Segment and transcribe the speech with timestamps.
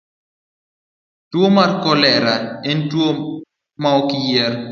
[1.29, 2.33] Tuwo mar kolera
[2.69, 3.09] en tuwo
[3.83, 4.53] maok yier.